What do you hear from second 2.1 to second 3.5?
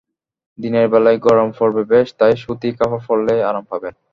তাই সুতি কাপড় পরলেই